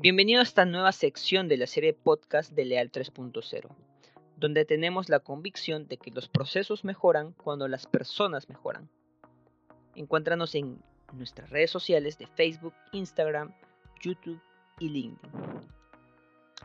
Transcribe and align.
Bienvenido 0.00 0.38
a 0.38 0.44
esta 0.44 0.64
nueva 0.64 0.92
sección 0.92 1.48
de 1.48 1.56
la 1.56 1.66
serie 1.66 1.92
podcast 1.92 2.52
de 2.52 2.64
Leal 2.64 2.92
3.0, 2.92 3.68
donde 4.36 4.64
tenemos 4.64 5.08
la 5.08 5.18
convicción 5.18 5.88
de 5.88 5.96
que 5.96 6.12
los 6.12 6.28
procesos 6.28 6.84
mejoran 6.84 7.32
cuando 7.32 7.66
las 7.66 7.88
personas 7.88 8.48
mejoran. 8.48 8.88
Encuéntranos 9.96 10.54
en 10.54 10.80
nuestras 11.14 11.50
redes 11.50 11.72
sociales 11.72 12.16
de 12.16 12.28
Facebook, 12.28 12.74
Instagram, 12.92 13.52
YouTube 14.00 14.40
y 14.78 14.88
LinkedIn. 14.88 15.32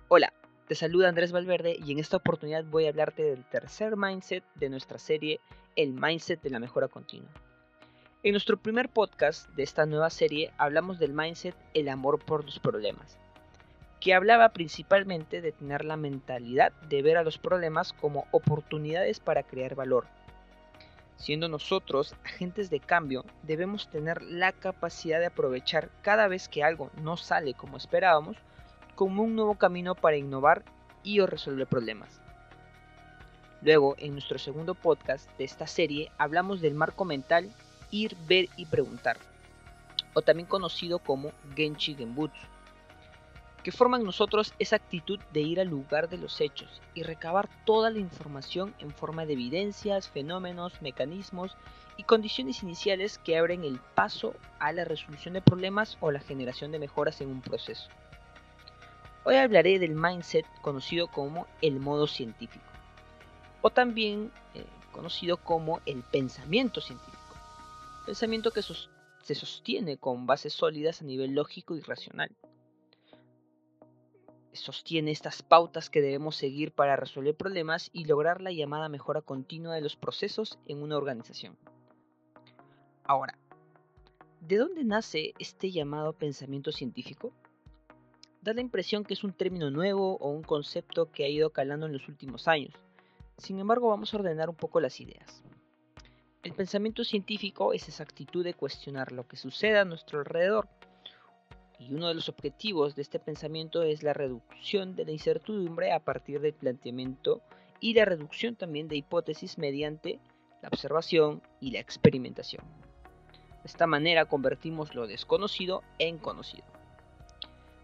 Hola, 0.10 0.32
te 0.68 0.76
saluda 0.76 1.10
Andrés 1.10 1.32
Valverde 1.32 1.76
y 1.84 1.92
en 1.92 1.98
esta 1.98 2.18
oportunidad 2.18 2.66
voy 2.66 2.86
a 2.86 2.90
hablarte 2.90 3.24
del 3.24 3.50
tercer 3.50 3.98
mindset 3.98 4.44
de 4.54 4.70
nuestra 4.70 5.00
serie, 5.00 5.40
el 5.76 5.94
mindset 5.94 6.40
de 6.44 6.52
la 6.52 6.60
mejora 6.60 6.88
continua. 6.88 7.32
En 8.22 8.34
nuestro 8.34 8.58
primer 8.58 8.90
podcast 8.90 9.50
de 9.56 9.64
esta 9.64 9.88
nueva 9.88 10.12
serie 10.12 10.54
hablamos 10.60 11.00
del 11.00 11.14
mindset 11.14 11.56
el 11.74 11.90
amor 11.90 12.24
por 12.24 12.46
los 12.46 12.60
problemas, 12.60 13.18
que 14.04 14.14
hablaba 14.14 14.50
principalmente 14.50 15.40
de 15.40 15.54
tener 15.54 15.86
la 15.86 15.96
mentalidad 15.96 16.74
de 16.90 17.02
ver 17.02 17.16
a 17.16 17.24
los 17.24 17.38
problemas 17.38 17.94
como 17.94 18.28
oportunidades 18.32 19.22
para 19.22 19.44
crear 19.44 19.76
valor. 19.76 20.08
Siendo 21.16 21.48
nosotros 21.48 22.14
agentes 22.26 22.70
de 22.70 22.82
cambio, 22.82 23.24
debemos 23.44 23.88
tener 23.88 24.22
la 24.22 24.52
capacidad 24.52 25.20
de 25.20 25.28
aprovechar 25.28 25.90
cada 26.02 26.28
vez 26.28 26.50
que 26.50 26.66
algo 26.66 26.92
no 27.02 27.16
sale 27.16 27.54
como 27.54 27.78
esperábamos 27.78 28.36
como 28.96 29.24
un 29.24 29.38
nuevo 29.38 29.56
camino 29.56 29.96
para 29.96 30.18
innovar 30.18 30.66
y 31.02 31.22
o 31.22 31.26
resolver 31.26 31.68
problemas. 31.68 32.20
Luego, 33.62 33.96
en 34.00 34.12
nuestro 34.12 34.38
segundo 34.38 34.76
podcast 34.76 35.32
de 35.38 35.46
esta 35.46 35.66
serie, 35.66 36.12
hablamos 36.18 36.60
del 36.60 36.74
marco 36.74 37.06
mental 37.06 37.50
ir, 37.90 38.18
ver 38.28 38.50
y 38.58 38.66
preguntar, 38.66 39.16
o 40.14 40.22
también 40.22 40.46
conocido 40.50 41.00
como 41.00 41.32
Genchi 41.56 41.96
Genbutsu, 41.96 42.48
que 43.64 43.72
forma 43.72 43.98
en 43.98 44.04
nosotros 44.04 44.54
esa 44.60 44.76
actitud 44.76 45.20
de 45.32 45.42
ir 45.42 45.60
al 45.60 45.70
lugar 45.70 46.10
de 46.10 46.18
los 46.18 46.42
hechos 46.42 46.82
y 46.94 47.04
recabar 47.04 47.50
toda 47.66 47.90
la 47.90 48.00
información 48.00 48.76
en 48.80 48.92
forma 48.92 49.26
de 49.26 49.34
evidencias, 49.34 50.10
fenómenos, 50.10 50.82
mecanismos 50.82 51.56
y 51.98 52.04
condiciones 52.04 52.62
iniciales 52.64 53.18
que 53.18 53.38
abren 53.38 53.64
el 53.64 53.80
paso 53.80 54.36
a 54.60 54.72
la 54.74 54.86
resolución 54.86 55.34
de 55.34 55.42
problemas 55.42 55.98
o 56.02 56.12
la 56.12 56.20
generación 56.20 56.72
de 56.72 56.80
mejoras 56.80 57.22
en 57.22 57.30
un 57.30 57.42
proceso. 57.42 57.90
Hoy 59.24 59.36
hablaré 59.36 59.80
del 59.80 59.96
mindset 59.96 60.46
conocido 60.62 61.08
como 61.08 61.48
el 61.62 61.80
modo 61.80 62.08
científico, 62.08 62.66
o 63.62 63.70
también 63.70 64.32
eh, 64.54 64.66
conocido 64.92 65.38
como 65.38 65.80
el 65.86 66.04
pensamiento 66.04 66.82
científico 66.82 67.24
pensamiento 68.04 68.52
que 68.52 68.62
se 68.62 69.36
sostiene 69.36 69.98
con 69.98 70.26
bases 70.26 70.54
sólidas 70.54 71.02
a 71.02 71.06
nivel 71.06 71.32
lógico 71.32 71.76
y 71.76 71.82
racional. 71.82 72.32
Sostiene 74.54 75.12
estas 75.12 75.42
pautas 75.42 75.90
que 75.90 76.02
debemos 76.02 76.36
seguir 76.36 76.72
para 76.72 76.96
resolver 76.96 77.36
problemas 77.36 77.90
y 77.92 78.06
lograr 78.06 78.40
la 78.40 78.52
llamada 78.52 78.88
mejora 78.88 79.22
continua 79.22 79.74
de 79.74 79.82
los 79.82 79.96
procesos 79.96 80.60
en 80.68 80.82
una 80.82 80.96
organización. 80.96 81.58
Ahora, 83.04 83.38
¿de 84.42 84.58
dónde 84.58 84.84
nace 84.84 85.34
este 85.40 85.72
llamado 85.72 86.14
pensamiento 86.14 86.72
científico? 86.72 87.34
Da 88.42 88.54
la 88.54 88.62
impresión 88.62 89.04
que 89.04 89.14
es 89.14 89.24
un 89.24 89.34
término 89.34 89.72
nuevo 89.72 90.18
o 90.18 90.30
un 90.30 90.44
concepto 90.44 91.12
que 91.12 91.26
ha 91.26 91.30
ido 91.30 91.50
calando 91.50 91.86
en 91.88 91.94
los 91.94 92.08
últimos 92.08 92.48
años. 92.48 92.74
Sin 93.38 93.60
embargo, 93.60 93.90
vamos 93.90 94.14
a 94.14 94.18
ordenar 94.18 94.50
un 94.50 94.56
poco 94.56 94.80
las 94.80 95.00
ideas. 95.02 95.44
El 96.44 96.54
pensamiento 96.54 97.04
científico 97.06 97.74
es 97.74 97.88
esa 97.88 98.04
actitud 98.04 98.44
de 98.44 98.54
cuestionar 98.54 99.14
lo 99.14 99.26
que 99.28 99.38
sucede 99.38 99.80
a 99.80 99.86
nuestro 99.86 100.20
alrededor. 100.20 100.68
Y 101.90 101.94
uno 101.94 102.08
de 102.08 102.14
los 102.14 102.30
objetivos 102.30 102.96
de 102.96 103.02
este 103.02 103.20
pensamiento 103.20 103.84
es 103.84 104.04
la 104.04 104.14
reducción 104.14 104.96
de 104.96 105.06
la 105.06 105.12
incertidumbre 105.12 105.92
a 105.92 106.00
partir 106.00 106.40
del 106.40 106.54
planteamiento 106.54 107.42
y 107.82 107.94
la 107.94 108.06
reducción 108.06 108.56
también 108.56 108.88
de 108.88 108.96
hipótesis 108.96 109.58
mediante 109.58 110.20
la 110.62 110.70
observación 110.70 111.42
y 111.60 111.72
la 111.72 111.80
experimentación. 111.80 112.64
De 113.34 113.68
esta 113.68 113.86
manera 113.86 114.26
convertimos 114.26 114.96
lo 114.96 115.08
desconocido 115.08 115.84
en 116.00 116.18
conocido. 116.18 116.64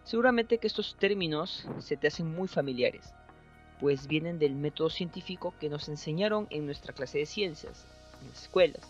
Seguramente 0.05 0.59
que 0.59 0.67
estos 0.67 0.95
términos 0.95 1.67
se 1.79 1.97
te 1.97 2.07
hacen 2.07 2.33
muy 2.33 2.47
familiares, 2.47 3.13
pues 3.81 4.07
vienen 4.07 4.39
del 4.39 4.55
método 4.55 4.89
científico 4.89 5.53
que 5.59 5.69
nos 5.69 5.89
enseñaron 5.89 6.47
en 6.51 6.65
nuestra 6.65 6.93
clase 6.93 7.19
de 7.19 7.25
ciencias, 7.25 7.85
en 8.21 8.29
las 8.29 8.43
escuelas. 8.43 8.89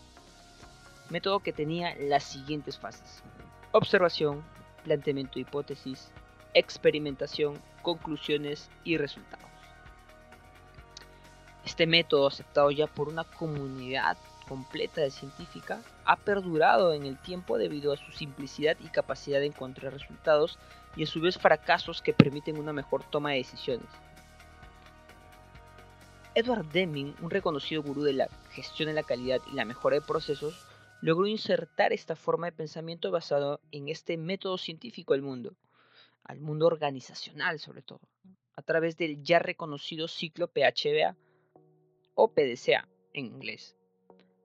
Método 1.10 1.40
que 1.40 1.52
tenía 1.52 1.96
las 1.96 2.22
siguientes 2.22 2.78
fases. 2.78 3.24
Observación, 3.72 4.42
planteamiento 4.80 5.34
de 5.34 5.40
hipótesis, 5.40 6.10
experimentación, 6.54 7.60
conclusiones 7.82 8.70
y 8.84 8.96
resultados. 8.96 9.50
Este 11.64 11.86
método, 11.86 12.26
aceptado 12.26 12.70
ya 12.70 12.86
por 12.86 13.08
una 13.08 13.24
comunidad 13.24 14.16
completa 14.48 15.00
de 15.00 15.10
científica, 15.10 15.80
ha 16.04 16.16
perdurado 16.16 16.92
en 16.92 17.04
el 17.04 17.16
tiempo 17.18 17.58
debido 17.58 17.92
a 17.92 17.96
su 17.96 18.10
simplicidad 18.12 18.76
y 18.80 18.88
capacidad 18.88 19.38
de 19.38 19.46
encontrar 19.46 19.92
resultados 19.92 20.58
y 20.96 21.04
a 21.04 21.06
su 21.06 21.20
vez 21.20 21.38
fracasos 21.38 22.02
que 22.02 22.12
permiten 22.12 22.58
una 22.58 22.72
mejor 22.72 23.04
toma 23.04 23.30
de 23.30 23.36
decisiones. 23.36 23.86
Edward 26.34 26.66
Deming, 26.66 27.14
un 27.20 27.30
reconocido 27.30 27.82
gurú 27.82 28.02
de 28.02 28.12
la 28.12 28.28
gestión 28.50 28.88
de 28.88 28.94
la 28.94 29.02
calidad 29.02 29.40
y 29.52 29.54
la 29.54 29.64
mejora 29.64 29.96
de 29.96 30.02
procesos, 30.02 30.66
logró 31.00 31.26
insertar 31.26 31.92
esta 31.92 32.16
forma 32.16 32.46
de 32.46 32.52
pensamiento 32.52 33.10
basado 33.10 33.60
en 33.72 33.88
este 33.88 34.16
método 34.16 34.58
científico 34.58 35.14
al 35.14 35.22
mundo, 35.22 35.54
al 36.24 36.40
mundo 36.40 36.66
organizacional 36.66 37.58
sobre 37.58 37.82
todo, 37.82 38.00
a 38.54 38.62
través 38.62 38.96
del 38.96 39.22
ya 39.22 39.38
reconocido 39.38 40.08
ciclo 40.08 40.48
PHBA 40.48 41.16
o 42.14 42.32
PDCA 42.32 42.88
en 43.14 43.26
inglés. 43.26 43.76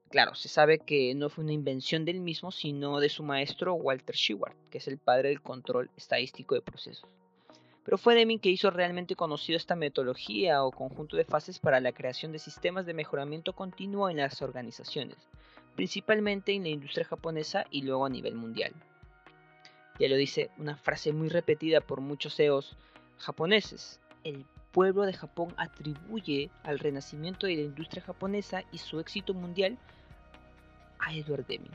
Claro, 0.10 0.36
se 0.36 0.48
sabe 0.48 0.80
que 0.80 1.14
no 1.14 1.30
fue 1.30 1.44
una 1.44 1.54
invención 1.54 2.06
del 2.06 2.22
mismo, 2.22 2.52
sino 2.52 3.00
de 3.00 3.10
su 3.10 3.24
maestro 3.24 3.74
Walter 3.74 4.16
Sheward, 4.16 4.56
que 4.70 4.78
es 4.78 4.88
el 4.88 4.98
padre 4.98 5.30
del 5.30 5.42
control 5.42 5.90
estadístico 5.98 6.56
de 6.56 6.62
procesos. 6.62 7.10
Pero 7.84 7.98
fue 7.98 8.16
Deming 8.16 8.40
que 8.40 8.50
hizo 8.50 8.72
realmente 8.72 9.16
conocido 9.16 9.58
esta 9.58 9.76
metodología 9.76 10.64
o 10.64 10.72
conjunto 10.72 11.18
de 11.18 11.26
fases 11.26 11.60
para 11.60 11.80
la 11.80 11.92
creación 11.92 12.32
de 12.32 12.40
sistemas 12.40 12.86
de 12.86 12.94
mejoramiento 12.94 13.54
continuo 13.54 14.10
en 14.10 14.18
las 14.18 14.42
organizaciones, 14.42 15.18
principalmente 15.76 16.54
en 16.54 16.64
la 16.64 16.70
industria 16.70 17.06
japonesa 17.06 17.66
y 17.70 17.82
luego 17.82 18.06
a 18.06 18.10
nivel 18.10 18.36
mundial. 18.36 18.74
Ya 20.00 20.10
lo 20.10 20.16
dice 20.16 20.50
una 20.58 20.76
frase 20.76 21.14
muy 21.14 21.30
repetida 21.30 21.82
por 21.82 22.02
muchos 22.02 22.36
CEOs 22.36 22.78
japoneses. 23.18 24.00
El 24.24 24.46
pueblo 24.72 25.04
de 25.04 25.14
Japón 25.14 25.54
atribuye 25.58 26.50
al 26.64 26.80
renacimiento 26.80 27.48
de 27.48 27.56
la 27.56 27.62
industria 27.62 28.04
japonesa 28.04 28.64
y 28.72 28.78
su 28.78 29.00
éxito 29.00 29.34
mundial 29.34 29.78
a 31.00 31.14
Edward 31.14 31.46
Deming. 31.46 31.72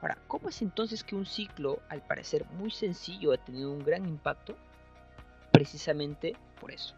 Ahora, 0.00 0.18
¿cómo 0.26 0.48
es 0.48 0.62
entonces 0.62 1.04
que 1.04 1.14
un 1.14 1.26
ciclo, 1.26 1.80
al 1.88 2.02
parecer 2.02 2.46
muy 2.52 2.70
sencillo, 2.70 3.32
ha 3.32 3.36
tenido 3.36 3.70
un 3.70 3.84
gran 3.84 4.06
impacto? 4.08 4.56
Precisamente 5.52 6.34
por 6.60 6.72
eso, 6.72 6.94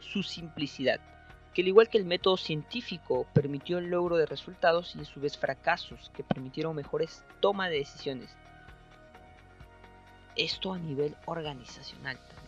su 0.00 0.22
simplicidad, 0.22 1.00
que 1.54 1.62
al 1.62 1.68
igual 1.68 1.88
que 1.88 1.98
el 1.98 2.04
método 2.04 2.36
científico 2.36 3.26
permitió 3.32 3.78
el 3.78 3.86
logro 3.86 4.16
de 4.16 4.26
resultados 4.26 4.94
y 4.96 5.00
a 5.00 5.04
su 5.04 5.20
vez 5.20 5.38
fracasos 5.38 6.10
que 6.14 6.24
permitieron 6.24 6.74
mejores 6.74 7.24
toma 7.40 7.68
de 7.68 7.78
decisiones. 7.78 8.36
Esto 10.34 10.72
a 10.72 10.78
nivel 10.78 11.16
organizacional 11.26 12.16
también. 12.16 12.44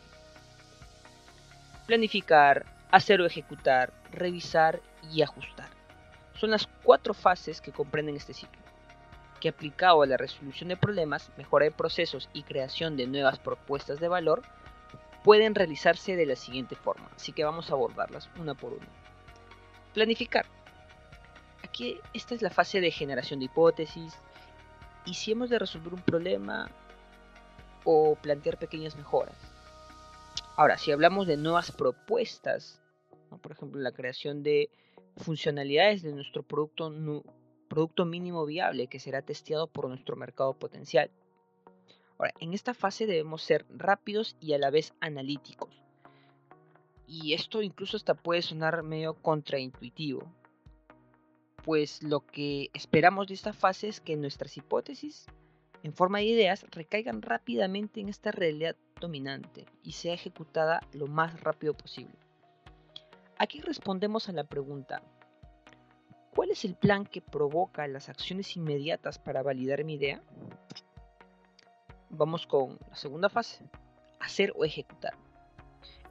Planificar, 1.86 2.66
hacer 2.90 3.20
o 3.20 3.26
ejecutar, 3.26 3.92
revisar 4.10 4.80
y 5.12 5.22
ajustar. 5.22 5.68
Son 6.34 6.50
las 6.50 6.68
cuatro 6.82 7.14
fases 7.14 7.60
que 7.60 7.72
comprenden 7.72 8.16
este 8.16 8.34
ciclo 8.34 8.66
que 9.40 9.48
aplicado 9.48 10.02
a 10.02 10.06
la 10.06 10.16
resolución 10.16 10.68
de 10.68 10.76
problemas, 10.76 11.30
mejora 11.36 11.64
de 11.66 11.70
procesos 11.70 12.28
y 12.32 12.42
creación 12.42 12.96
de 12.96 13.06
nuevas 13.06 13.38
propuestas 13.38 14.00
de 14.00 14.08
valor, 14.08 14.42
pueden 15.26 15.56
realizarse 15.56 16.14
de 16.14 16.24
la 16.24 16.36
siguiente 16.36 16.76
forma. 16.76 17.10
Así 17.16 17.32
que 17.32 17.42
vamos 17.42 17.68
a 17.68 17.74
abordarlas 17.74 18.30
una 18.38 18.54
por 18.54 18.74
una. 18.74 18.86
Planificar. 19.92 20.46
Aquí 21.64 21.98
esta 22.14 22.36
es 22.36 22.42
la 22.42 22.50
fase 22.50 22.80
de 22.80 22.92
generación 22.92 23.40
de 23.40 23.46
hipótesis 23.46 24.16
y 25.04 25.14
si 25.14 25.32
hemos 25.32 25.50
de 25.50 25.58
resolver 25.58 25.94
un 25.94 26.00
problema 26.00 26.70
o 27.82 28.14
plantear 28.14 28.56
pequeñas 28.56 28.94
mejoras. 28.94 29.34
Ahora, 30.56 30.78
si 30.78 30.92
hablamos 30.92 31.26
de 31.26 31.36
nuevas 31.36 31.72
propuestas, 31.72 32.80
por 33.42 33.50
ejemplo, 33.50 33.80
la 33.80 33.90
creación 33.90 34.44
de 34.44 34.70
funcionalidades 35.16 36.02
de 36.02 36.12
nuestro 36.12 36.44
producto 36.44 36.88
producto 37.68 38.04
mínimo 38.04 38.46
viable 38.46 38.86
que 38.86 39.00
será 39.00 39.22
testeado 39.22 39.66
por 39.66 39.88
nuestro 39.88 40.14
mercado 40.14 40.54
potencial. 40.54 41.10
Ahora, 42.18 42.32
en 42.40 42.54
esta 42.54 42.74
fase 42.74 43.06
debemos 43.06 43.42
ser 43.42 43.66
rápidos 43.70 44.36
y 44.40 44.54
a 44.54 44.58
la 44.58 44.70
vez 44.70 44.94
analíticos. 45.00 45.82
Y 47.06 47.34
esto 47.34 47.62
incluso 47.62 47.96
hasta 47.96 48.14
puede 48.14 48.42
sonar 48.42 48.82
medio 48.82 49.14
contraintuitivo, 49.14 50.22
pues 51.64 52.02
lo 52.02 52.24
que 52.24 52.70
esperamos 52.74 53.28
de 53.28 53.34
esta 53.34 53.52
fase 53.52 53.88
es 53.88 54.00
que 54.00 54.16
nuestras 54.16 54.56
hipótesis 54.56 55.26
en 55.82 55.92
forma 55.92 56.18
de 56.18 56.24
ideas 56.24 56.64
recaigan 56.70 57.22
rápidamente 57.22 58.00
en 58.00 58.08
esta 58.08 58.32
realidad 58.32 58.76
dominante 59.00 59.66
y 59.82 59.92
sea 59.92 60.14
ejecutada 60.14 60.80
lo 60.92 61.06
más 61.06 61.40
rápido 61.42 61.74
posible. 61.74 62.14
Aquí 63.38 63.60
respondemos 63.60 64.28
a 64.28 64.32
la 64.32 64.44
pregunta, 64.44 65.02
¿cuál 66.34 66.50
es 66.50 66.64
el 66.64 66.74
plan 66.74 67.04
que 67.04 67.20
provoca 67.20 67.86
las 67.86 68.08
acciones 68.08 68.56
inmediatas 68.56 69.18
para 69.18 69.42
validar 69.42 69.84
mi 69.84 69.94
idea? 69.94 70.22
Vamos 72.10 72.46
con 72.46 72.78
la 72.88 72.94
segunda 72.94 73.28
fase, 73.28 73.64
hacer 74.20 74.52
o 74.56 74.64
ejecutar. 74.64 75.14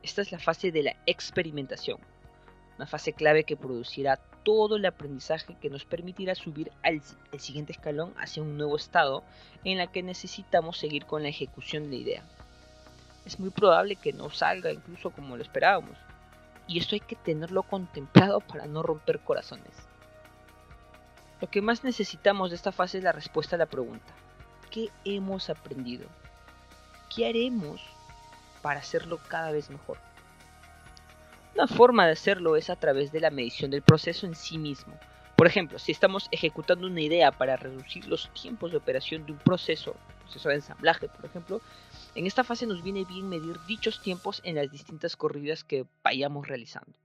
Esta 0.03 0.21
es 0.21 0.31
la 0.33 0.39
fase 0.39 0.71
de 0.73 0.83
la 0.83 0.95
experimentación, 1.05 1.99
una 2.75 2.85
fase 2.85 3.13
clave 3.13 3.45
que 3.45 3.55
producirá 3.55 4.17
todo 4.43 4.75
el 4.75 4.85
aprendizaje 4.85 5.55
que 5.55 5.69
nos 5.69 5.85
permitirá 5.85 6.35
subir 6.35 6.69
al 6.83 7.01
siguiente 7.39 7.71
escalón 7.71 8.13
hacia 8.17 8.43
un 8.43 8.57
nuevo 8.57 8.75
estado 8.75 9.23
en 9.63 9.77
la 9.77 9.87
que 9.87 10.03
necesitamos 10.03 10.77
seguir 10.77 11.05
con 11.05 11.23
la 11.23 11.29
ejecución 11.29 11.83
de 11.83 11.89
la 11.89 11.95
idea. 11.95 12.23
Es 13.25 13.39
muy 13.39 13.49
probable 13.49 13.95
que 13.95 14.11
no 14.11 14.29
salga 14.29 14.73
incluso 14.73 15.11
como 15.11 15.37
lo 15.37 15.43
esperábamos, 15.43 15.97
y 16.67 16.77
esto 16.77 16.95
hay 16.95 16.99
que 16.99 17.15
tenerlo 17.15 17.63
contemplado 17.63 18.41
para 18.41 18.67
no 18.67 18.83
romper 18.83 19.21
corazones. 19.21 19.73
Lo 21.39 21.49
que 21.49 21.61
más 21.61 21.85
necesitamos 21.85 22.49
de 22.49 22.57
esta 22.57 22.73
fase 22.73 22.97
es 22.97 23.03
la 23.05 23.13
respuesta 23.13 23.55
a 23.55 23.59
la 23.59 23.65
pregunta, 23.65 24.13
¿qué 24.75 24.89
hemos 25.05 25.49
aprendido? 25.49 26.05
¿Qué 27.15 27.25
haremos 27.25 27.81
para 28.61 28.81
hacerlo 28.81 29.21
cada 29.29 29.51
vez 29.51 29.69
mejor? 29.69 29.97
Una 31.53 31.65
forma 31.65 32.05
de 32.05 32.11
hacerlo 32.11 32.57
es 32.57 32.69
a 32.69 32.75
través 32.75 33.13
de 33.13 33.21
la 33.21 33.29
medición 33.29 33.71
del 33.71 33.83
proceso 33.83 34.27
en 34.27 34.35
sí 34.35 34.57
mismo. 34.57 34.99
Por 35.37 35.47
ejemplo, 35.47 35.79
si 35.79 35.93
estamos 35.93 36.27
ejecutando 36.31 36.87
una 36.87 36.99
idea 36.99 37.31
para 37.31 37.55
reducir 37.55 38.05
los 38.07 38.29
tiempos 38.33 38.71
de 38.71 38.77
operación 38.77 39.25
de 39.25 39.31
un 39.31 39.37
proceso, 39.37 39.95
proceso 40.23 40.49
de 40.49 40.55
ensamblaje, 40.55 41.07
por 41.07 41.23
ejemplo, 41.23 41.61
en 42.13 42.25
esta 42.25 42.43
fase 42.43 42.67
nos 42.67 42.83
viene 42.83 43.05
bien 43.05 43.29
medir 43.29 43.57
dichos 43.67 44.01
tiempos 44.01 44.41
en 44.43 44.55
las 44.55 44.69
distintas 44.69 45.15
corridas 45.15 45.63
que 45.63 45.85
vayamos 46.03 46.49
realizando. 46.49 46.99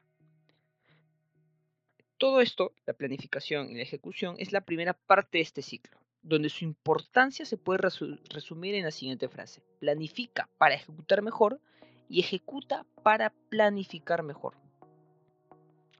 Todo 2.18 2.40
esto, 2.40 2.72
la 2.84 2.94
planificación 2.94 3.70
y 3.70 3.76
la 3.76 3.82
ejecución, 3.82 4.34
es 4.38 4.50
la 4.50 4.60
primera 4.60 4.92
parte 4.92 5.38
de 5.38 5.42
este 5.42 5.62
ciclo, 5.62 6.00
donde 6.22 6.48
su 6.48 6.64
importancia 6.64 7.44
se 7.44 7.56
puede 7.56 7.88
resumir 8.28 8.74
en 8.74 8.84
la 8.84 8.90
siguiente 8.90 9.28
frase. 9.28 9.62
Planifica 9.78 10.48
para 10.58 10.74
ejecutar 10.74 11.22
mejor 11.22 11.60
y 12.08 12.20
ejecuta 12.20 12.84
para 13.02 13.30
planificar 13.48 14.22
mejor. 14.22 14.54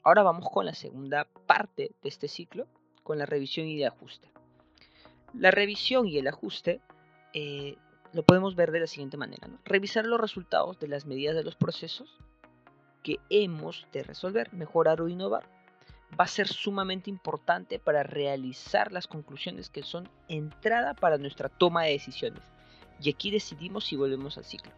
Ahora 0.03 0.23
vamos 0.23 0.49
con 0.51 0.67
la 0.67 0.75
segunda 0.75 1.27
parte 1.47 1.95
de 2.03 2.09
este 2.09 2.29
ciclo, 2.29 2.67
con 3.03 3.19
la 3.19 3.27
revisión 3.27 3.67
y 3.67 3.81
el 3.81 3.89
ajuste. 3.89 4.31
La 5.35 5.51
revisión 5.51 6.07
y 6.07 6.19
el 6.19 6.27
ajuste 6.27 6.81
eh, 7.33 7.77
lo 8.13 8.25
podemos 8.25 8.57
ver 8.57 8.73
de 8.73 8.81
la 8.81 8.87
siguiente 8.87 9.17
manera. 9.17 9.49
Revisar 9.65 10.05
los 10.07 10.21
resultados 10.21 10.79
de 10.81 10.89
las 10.89 11.07
medidas 11.07 11.37
de 11.37 11.45
los 11.45 11.55
procesos 11.55 12.19
que 13.03 13.19
hemos 13.31 13.87
de 13.93 14.03
resolver, 14.03 14.53
mejorar 14.53 15.01
o 15.01 15.09
innovar. 15.09 15.49
Va 16.19 16.25
a 16.25 16.29
ser 16.29 16.49
sumamente 16.49 17.11
importante 17.11 17.79
para 17.79 18.03
realizar 18.03 18.93
las 18.93 19.07
conclusiones 19.07 19.71
que 19.71 19.83
son 19.83 20.09
entrada 20.29 20.95
para 20.95 21.19
nuestra 21.19 21.49
toma 21.49 21.85
de 21.85 21.93
decisiones. 21.93 22.43
Y 23.01 23.11
aquí 23.11 23.31
decidimos 23.31 23.85
si 23.85 23.97
volvemos 23.97 24.37
al 24.37 24.45
ciclo 24.45 24.73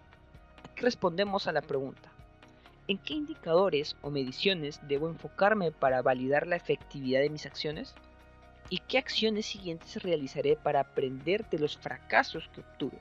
respondemos 0.82 1.46
a 1.46 1.52
la 1.52 1.62
pregunta, 1.62 2.12
¿en 2.88 2.99
qué 2.99 3.14
indicadores 3.14 3.96
o 4.02 4.11
mediciones 4.11 4.81
debo 4.88 5.08
enfocarme 5.08 5.70
para 5.70 6.02
validar 6.02 6.46
la 6.46 6.56
efectividad 6.56 7.20
de 7.20 7.31
mis 7.31 7.46
acciones? 7.46 7.94
¿Y 8.69 8.78
qué 8.78 8.99
acciones 8.99 9.46
siguientes 9.46 10.02
realizaré 10.02 10.56
para 10.56 10.81
aprender 10.81 11.49
de 11.49 11.58
los 11.58 11.76
fracasos 11.76 12.50
que 12.52 12.61
obtuve? 12.61 12.99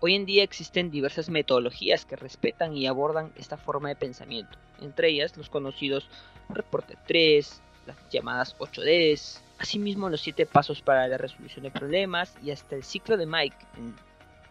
Hoy 0.00 0.14
en 0.14 0.24
día 0.24 0.42
existen 0.42 0.90
diversas 0.90 1.28
metodologías 1.28 2.06
que 2.06 2.16
respetan 2.16 2.74
y 2.74 2.86
abordan 2.86 3.32
esta 3.36 3.58
forma 3.58 3.90
de 3.90 3.96
pensamiento, 3.96 4.58
entre 4.80 5.08
ellas 5.08 5.36
los 5.36 5.48
conocidos 5.48 6.08
reporte 6.48 6.96
3, 7.06 7.62
las 7.86 7.96
llamadas 8.10 8.56
8Ds, 8.58 9.40
asimismo 9.58 10.08
los 10.08 10.20
7 10.20 10.46
pasos 10.46 10.82
para 10.82 11.06
la 11.08 11.18
resolución 11.18 11.64
de 11.64 11.70
problemas 11.70 12.34
y 12.42 12.50
hasta 12.50 12.76
el 12.76 12.84
ciclo 12.84 13.16
de 13.16 13.26
Mike 13.26 13.56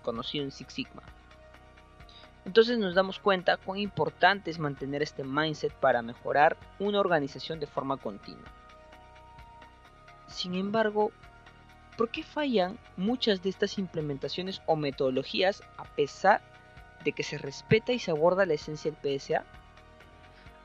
conocido 0.01 0.43
en 0.43 0.51
Six 0.51 0.73
Sigma. 0.73 1.03
Entonces 2.45 2.79
nos 2.79 2.95
damos 2.95 3.19
cuenta 3.19 3.57
cuán 3.57 3.79
importante 3.79 4.49
es 4.49 4.59
mantener 4.59 5.03
este 5.03 5.23
mindset 5.23 5.73
para 5.73 6.01
mejorar 6.01 6.57
una 6.79 6.99
organización 6.99 7.59
de 7.59 7.67
forma 7.67 7.97
continua. 7.97 8.49
Sin 10.27 10.55
embargo, 10.55 11.11
¿por 11.97 12.09
qué 12.09 12.23
fallan 12.23 12.79
muchas 12.97 13.43
de 13.43 13.49
estas 13.49 13.77
implementaciones 13.77 14.61
o 14.65 14.75
metodologías 14.75 15.61
a 15.77 15.83
pesar 15.83 16.41
de 17.03 17.11
que 17.11 17.23
se 17.23 17.37
respeta 17.37 17.91
y 17.91 17.99
se 17.99 18.11
aborda 18.11 18.45
la 18.45 18.53
esencia 18.53 18.91
del 18.91 19.19
PSA? 19.19 19.43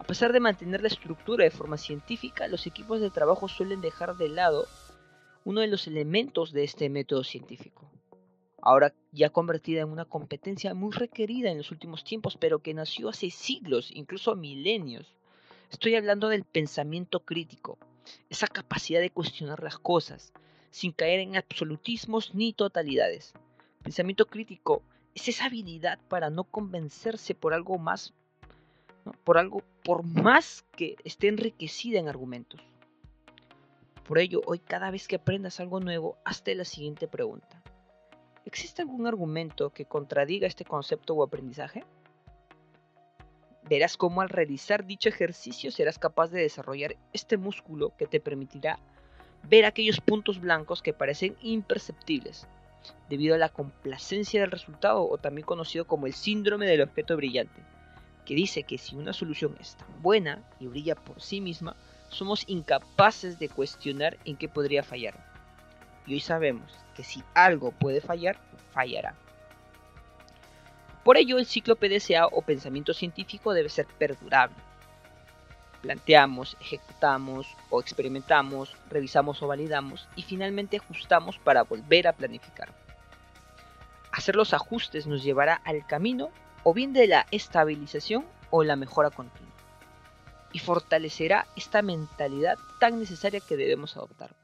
A 0.05 0.07
pesar 0.07 0.35
de 0.35 0.39
mantener 0.39 0.83
la 0.83 0.89
estructura 0.89 1.45
de 1.45 1.51
forma 1.51 1.79
científica, 1.79 2.47
los 2.47 2.67
equipos 2.67 3.01
de 3.01 3.09
trabajo 3.09 3.49
suelen 3.49 3.81
dejar 3.81 4.19
de 4.19 4.29
lado 4.29 4.67
uno 5.45 5.63
de 5.63 5.67
los 5.67 5.87
elementos 5.87 6.53
de 6.53 6.63
este 6.63 6.91
método 6.91 7.25
científico, 7.25 7.91
ahora 8.61 8.93
ya 9.13 9.31
convertida 9.31 9.81
en 9.81 9.89
una 9.89 10.05
competencia 10.05 10.75
muy 10.75 10.93
requerida 10.93 11.51
en 11.51 11.57
los 11.57 11.71
últimos 11.71 12.05
tiempos, 12.05 12.37
pero 12.37 12.59
que 12.59 12.75
nació 12.75 13.09
hace 13.09 13.31
siglos, 13.31 13.91
incluso 13.95 14.37
milenios. 14.37 15.17
Estoy 15.71 15.95
hablando 15.95 16.29
del 16.29 16.45
pensamiento 16.45 17.21
crítico, 17.21 17.79
esa 18.29 18.47
capacidad 18.47 19.01
de 19.01 19.09
cuestionar 19.09 19.63
las 19.63 19.79
cosas, 19.79 20.35
sin 20.71 20.93
caer 20.93 21.21
en 21.21 21.37
absolutismos 21.37 22.35
ni 22.35 22.53
totalidades. 22.53 23.33
Pensamiento 23.83 24.27
crítico 24.27 24.83
es 25.15 25.29
esa 25.29 25.47
habilidad 25.47 25.99
para 26.09 26.29
no 26.29 26.45
convencerse 26.45 27.35
por 27.35 27.55
algo 27.55 27.79
más, 27.79 28.13
por 29.25 29.39
algo, 29.39 29.63
por 29.85 30.05
más 30.05 30.65
que 30.77 30.97
esté 31.05 31.29
enriquecida 31.29 31.99
en 31.99 32.09
argumentos. 32.09 32.61
Por 34.07 34.19
ello, 34.19 34.43
hoy 34.47 34.59
cada 34.59 34.91
vez 34.91 35.09
que 35.09 35.17
aprendas 35.17 35.61
algo 35.61 35.81
nuevo, 35.81 36.19
hazte 36.25 36.55
la 36.55 36.65
siguiente 36.65 37.09
pregunta. 37.09 37.63
¿Existe 38.45 38.83
algún 38.83 39.07
argumento 39.07 39.71
que 39.71 39.87
contradiga 39.87 40.47
este 40.47 40.65
concepto 40.65 41.15
o 41.15 41.23
aprendizaje? 41.23 41.85
Verás 43.69 43.97
cómo 43.97 44.21
al 44.21 44.29
realizar 44.29 44.85
dicho 44.85 45.09
ejercicio 45.09 45.71
serás 45.71 45.99
capaz 45.99 46.29
de 46.29 46.43
desarrollar 46.43 46.97
este 47.15 47.39
músculo 47.39 47.97
que 47.97 48.07
te 48.07 48.21
permitirá 48.21 48.79
ver 49.49 49.65
aquellos 49.65 50.01
puntos 50.01 50.39
blancos 50.39 50.83
que 50.83 50.93
parecen 50.93 51.37
imperceptibles, 51.41 52.47
debido 53.09 53.35
a 53.35 53.39
la 53.39 53.49
complacencia 53.49 54.43
del 54.43 54.51
resultado 54.51 55.09
o 55.09 55.17
también 55.17 55.47
conocido 55.47 55.87
como 55.87 56.07
el 56.07 56.13
síndrome 56.13 56.67
del 56.67 56.83
objeto 56.83 57.17
brillante, 57.17 57.63
que 58.25 58.35
dice 58.35 58.63
que 58.63 58.79
si 58.79 58.97
una 58.97 59.13
solución 59.13 59.57
es 59.61 59.77
tan 59.77 60.03
buena 60.03 60.43
y 60.59 60.67
brilla 60.67 60.95
por 60.95 61.21
sí 61.21 61.41
misma, 61.41 61.77
somos 62.09 62.45
incapaces 62.47 63.39
de 63.39 63.49
cuestionar 63.49 64.17
en 64.25 64.37
qué 64.37 64.49
podría 64.49 64.83
fallar. 64.83 65.15
Y 66.07 66.15
hoy 66.15 66.21
sabemos 66.21 66.73
que 66.95 67.03
si 67.03 67.23
algo 67.35 67.73
puede 67.73 68.01
fallar, 68.01 68.37
fallará. 68.73 69.15
Por 71.03 71.19
ello, 71.19 71.39
el 71.39 71.45
ciclo 71.45 71.77
PDCA 71.77 72.27
o 72.27 72.41
pensamiento 72.41 72.95
científico 72.95 73.53
debe 73.53 73.69
ser 73.69 73.87
perdurable. 73.87 74.57
Planteamos, 75.83 76.57
ejecutamos 76.63 77.47
o 77.69 77.79
experimentamos, 77.79 78.75
revisamos 78.89 79.43
o 79.43 79.47
validamos 79.47 80.09
y 80.17 80.23
finalmente 80.23 80.79
ajustamos 80.79 81.39
para 81.39 81.63
volver 81.63 82.09
a 82.09 82.15
planificar. 82.15 82.73
Hacer 84.13 84.35
los 84.35 84.55
ajustes 84.55 85.07
nos 85.07 85.23
llevará 85.23 85.61
al 85.65 85.87
camino 85.87 86.31
o 86.65 86.75
bien 86.75 86.93
de 86.93 87.07
la 87.07 87.27
estabilización 87.31 88.27
o 88.51 88.65
la 88.65 88.77
mejora 88.77 89.11
continua 89.11 89.53
y 90.53 90.59
fortalecerá 90.59 91.47
esta 91.57 91.83
mentalidad 91.83 92.59
tan 92.81 92.99
necesaria 92.99 93.41
que 93.41 93.57
debemos 93.57 93.97
adoptar 93.97 94.35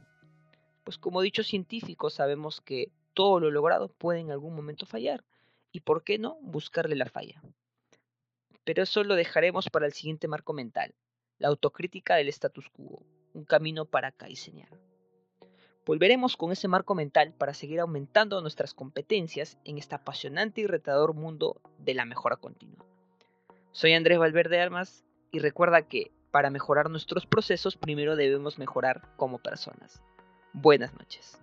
pues 0.84 0.98
como 0.98 1.20
dicho 1.22 1.42
científico 1.42 2.10
sabemos 2.10 2.60
que 2.60 2.90
todo 3.14 3.40
lo 3.40 3.50
logrado 3.50 3.88
puede 3.88 4.20
en 4.20 4.30
algún 4.30 4.54
momento 4.54 4.86
fallar 4.86 5.24
y 5.72 5.80
por 5.80 6.04
qué 6.04 6.18
no 6.18 6.36
buscarle 6.40 6.96
la 6.96 7.06
falla. 7.06 7.40
Pero 8.64 8.82
eso 8.82 9.04
lo 9.04 9.14
dejaremos 9.14 9.68
para 9.70 9.86
el 9.86 9.92
siguiente 9.92 10.28
marco 10.28 10.52
mental, 10.52 10.94
la 11.38 11.48
autocrítica 11.48 12.16
del 12.16 12.28
status 12.28 12.68
quo, 12.70 13.04
un 13.34 13.44
camino 13.44 13.84
para 13.84 14.14
diseñar. 14.26 14.68
Volveremos 15.90 16.36
con 16.36 16.52
ese 16.52 16.68
marco 16.68 16.94
mental 16.94 17.34
para 17.36 17.52
seguir 17.52 17.80
aumentando 17.80 18.40
nuestras 18.42 18.74
competencias 18.74 19.58
en 19.64 19.76
este 19.76 19.96
apasionante 19.96 20.60
y 20.60 20.68
retador 20.68 21.14
mundo 21.14 21.60
de 21.78 21.94
la 21.94 22.04
mejora 22.04 22.36
continua. 22.36 22.86
Soy 23.72 23.94
Andrés 23.94 24.20
Valverde 24.20 24.60
Armas 24.60 25.02
y 25.32 25.40
recuerda 25.40 25.82
que 25.82 26.12
para 26.30 26.48
mejorar 26.50 26.90
nuestros 26.90 27.26
procesos 27.26 27.76
primero 27.76 28.14
debemos 28.14 28.56
mejorar 28.56 29.02
como 29.16 29.38
personas. 29.38 30.00
Buenas 30.52 30.94
noches. 30.94 31.42